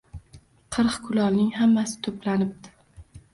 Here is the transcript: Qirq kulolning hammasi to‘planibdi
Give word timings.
Qirq 0.75 0.95
kulolning 1.09 1.51
hammasi 1.59 2.01
to‘planibdi 2.09 2.75